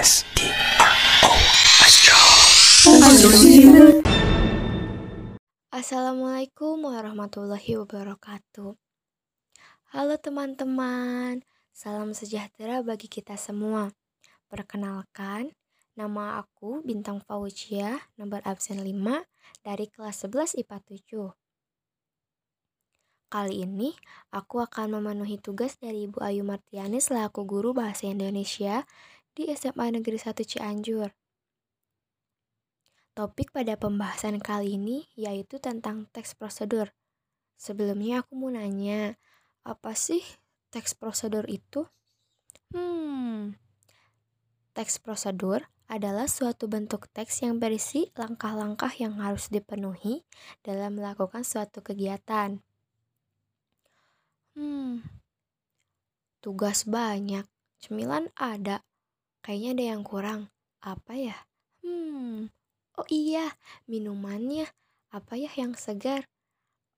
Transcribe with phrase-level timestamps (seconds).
[0.00, 0.48] S T
[0.80, 0.96] R
[1.28, 1.32] O
[1.84, 2.16] Astro.
[5.68, 8.80] Assalamualaikum warahmatullahi wabarakatuh.
[9.92, 11.44] Halo teman-teman,
[11.76, 13.92] salam sejahtera bagi kita semua.
[14.48, 15.52] Perkenalkan,
[15.92, 18.96] nama aku Bintang Fauzia, nomor absen 5
[19.60, 20.78] dari kelas 11 IPA
[21.36, 21.36] 7.
[23.28, 23.92] Kali ini,
[24.32, 28.88] aku akan memenuhi tugas dari Ibu Ayu Martiani selaku guru Bahasa Indonesia
[29.40, 31.08] di SMA Negeri 1 Cianjur.
[33.16, 36.92] Topik pada pembahasan kali ini yaitu tentang teks prosedur.
[37.56, 39.16] Sebelumnya aku mau nanya,
[39.64, 40.20] apa sih
[40.68, 41.88] teks prosedur itu?
[42.76, 43.56] Hmm,
[44.76, 50.20] teks prosedur adalah suatu bentuk teks yang berisi langkah-langkah yang harus dipenuhi
[50.60, 52.60] dalam melakukan suatu kegiatan.
[54.52, 55.00] Hmm,
[56.44, 57.48] tugas banyak,
[57.80, 58.84] cemilan ada.
[59.40, 60.40] Kayaknya ada yang kurang.
[60.80, 61.36] Apa ya?
[61.84, 62.48] Hmm,
[62.96, 63.56] oh iya,
[63.88, 64.68] minumannya.
[65.12, 66.28] Apa ya yang segar?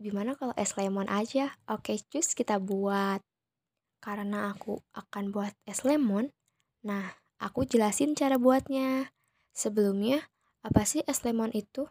[0.00, 1.56] Gimana kalau es lemon aja?
[1.68, 3.20] Oke, cus kita buat.
[4.00, 6.32] Karena aku akan buat es lemon,
[6.80, 9.12] nah aku jelasin cara buatnya.
[9.52, 10.32] Sebelumnya,
[10.64, 11.84] apa sih es lemon itu?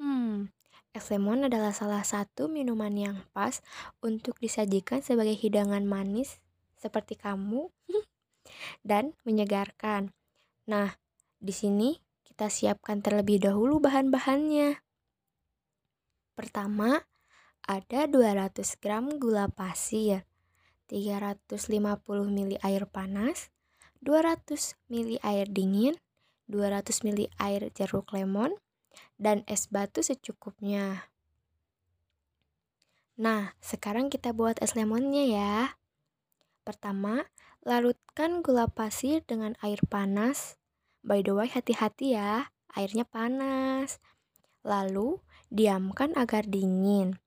[0.00, 0.48] Hmm,
[0.94, 3.66] Es lemon adalah salah satu minuman yang pas
[3.98, 6.38] untuk disajikan sebagai hidangan manis
[6.78, 7.66] seperti kamu
[8.84, 10.12] dan menyegarkan.
[10.68, 11.00] Nah,
[11.40, 14.78] di sini kita siapkan terlebih dahulu bahan-bahannya.
[16.36, 17.02] Pertama,
[17.64, 20.28] ada 200 gram gula pasir,
[20.92, 21.64] 350
[22.28, 23.48] ml air panas,
[24.04, 25.96] 200 ml air dingin,
[26.52, 28.52] 200 ml air jeruk lemon,
[29.16, 31.08] dan es batu secukupnya.
[33.14, 35.54] Nah, sekarang kita buat es lemonnya ya.
[36.66, 37.22] Pertama,
[37.64, 40.60] larutkan gula pasir dengan air panas.
[41.00, 44.00] By the way, hati-hati ya, airnya panas.
[44.64, 47.20] Lalu, diamkan agar dingin.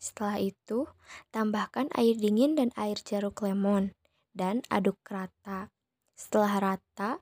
[0.00, 0.86] Setelah itu,
[1.34, 3.92] tambahkan air dingin dan air jeruk lemon
[4.32, 5.68] dan aduk rata.
[6.14, 7.20] Setelah rata,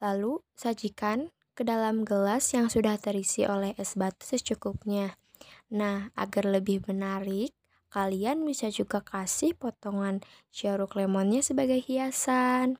[0.00, 5.20] lalu sajikan ke dalam gelas yang sudah terisi oleh es batu secukupnya.
[5.70, 7.52] Nah, agar lebih menarik,
[7.90, 10.22] kalian bisa juga kasih potongan
[10.54, 12.78] jeruk lemonnya sebagai hiasan.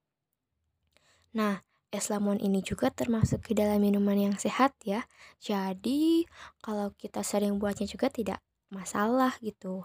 [1.34, 5.06] Nah, es lemon ini juga termasuk ke dalam minuman yang sehat ya.
[5.42, 6.26] Jadi,
[6.62, 8.38] kalau kita sering buatnya juga tidak
[8.70, 9.82] masalah gitu.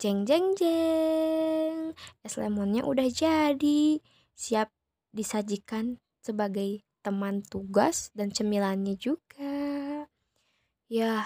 [0.00, 1.92] Jeng jeng jeng.
[2.24, 4.00] Es lemonnya udah jadi.
[4.36, 4.72] Siap
[5.12, 10.08] disajikan sebagai teman tugas dan cemilannya juga.
[10.88, 11.24] Ya,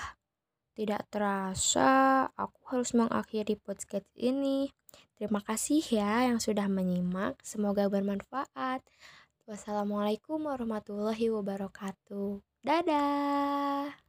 [0.74, 4.74] tidak terasa aku harus mengakhiri podcast ini.
[5.14, 7.38] Terima kasih ya yang sudah menyimak.
[7.46, 8.82] Semoga bermanfaat.
[9.46, 12.42] Wassalamualaikum warahmatullahi wabarakatuh.
[12.66, 14.03] Dadah.